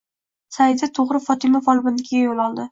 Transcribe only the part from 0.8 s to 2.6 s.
to`g`ri Fotima folbinnikiga yo`l